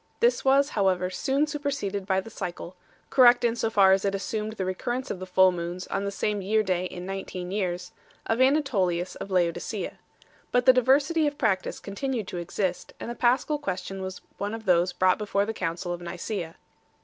[0.19, 2.75] This was, however, soon superseded by the cycle
[3.11, 6.11] correct in so far as it assumed the recurrence of the full moons on the
[6.11, 7.91] same year day in nineteen years
[8.25, 9.95] of Anatolius of Laodicea 2.
[10.51, 14.91] But diversity of practice continued to exist, arid the Paschal question was one of those
[14.91, 16.55] brought before the Council of Nicsea.